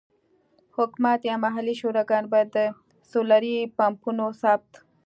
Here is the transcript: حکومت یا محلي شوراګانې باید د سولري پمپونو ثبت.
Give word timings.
حکومت 0.77 1.19
یا 1.29 1.35
محلي 1.45 1.75
شوراګانې 1.81 2.31
باید 2.33 2.49
د 2.55 2.57
سولري 3.11 3.57
پمپونو 3.77 4.25
ثبت. 4.41 4.71